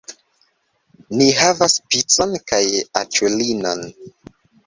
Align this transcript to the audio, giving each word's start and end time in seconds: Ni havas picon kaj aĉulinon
Ni 1.19 1.25
havas 1.41 1.75
picon 1.91 2.33
kaj 2.53 2.61
aĉulinon 3.01 3.87